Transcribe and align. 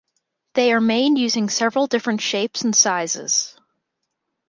They 0.55 0.73
are 0.73 0.81
made 0.81 1.19
using 1.19 1.47
several 1.47 1.85
different 1.85 2.21
shapes 2.21 2.63
and 2.63 2.75
sizes. 2.75 3.55